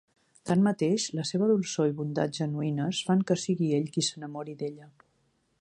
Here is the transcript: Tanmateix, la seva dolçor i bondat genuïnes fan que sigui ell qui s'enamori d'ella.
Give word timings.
Tanmateix, 0.51 1.05
la 1.19 1.25
seva 1.31 1.49
dolçor 1.51 1.91
i 1.91 1.93
bondat 2.01 2.35
genuïnes 2.39 3.05
fan 3.11 3.23
que 3.33 3.41
sigui 3.45 3.71
ell 3.81 3.89
qui 3.97 4.09
s'enamori 4.09 4.61
d'ella. 4.65 4.93